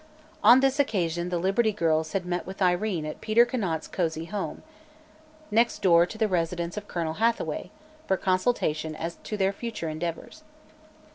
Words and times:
On 0.43 0.61
this 0.61 0.79
occasion 0.79 1.29
the 1.29 1.37
Liberty 1.37 1.71
Girls 1.71 2.13
had 2.13 2.25
met 2.25 2.47
with 2.47 2.59
Irene 2.59 3.05
at 3.05 3.21
Peter 3.21 3.45
Conant's 3.45 3.87
cosy 3.87 4.25
home, 4.25 4.63
next 5.51 5.83
door 5.83 6.07
to 6.07 6.17
the 6.17 6.27
residence 6.27 6.75
of 6.75 6.87
Colonel 6.87 7.17
Hathaway, 7.21 7.69
for 8.07 8.17
consultation 8.17 8.95
as 8.95 9.17
to 9.23 9.37
their 9.37 9.53
future 9.53 9.89
endeavors. 9.89 10.43